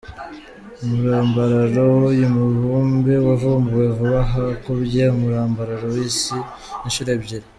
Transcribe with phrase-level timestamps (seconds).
[0.83, 6.37] Umurambararo w’uyu mubumbe wavumbuwe vuba aha, ukubye umurambararo w’Isi
[6.87, 7.47] inshuro ebyiri.